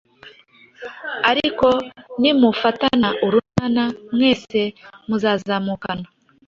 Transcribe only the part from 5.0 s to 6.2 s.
muzazamukana